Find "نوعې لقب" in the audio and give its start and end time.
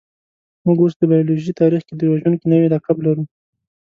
2.51-2.97